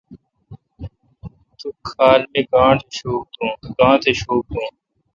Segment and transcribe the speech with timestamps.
[1.57, 2.87] تو کھال می گانتھ
[4.21, 4.69] شوک دین۔